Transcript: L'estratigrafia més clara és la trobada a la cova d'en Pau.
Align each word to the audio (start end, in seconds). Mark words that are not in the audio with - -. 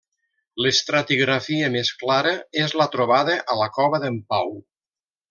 L'estratigrafia 0.65 1.69
més 1.75 1.91
clara 2.03 2.31
és 2.63 2.73
la 2.83 2.89
trobada 2.97 3.37
a 3.57 3.63
la 3.63 3.69
cova 3.77 4.01
d'en 4.07 4.19
Pau. 4.35 4.55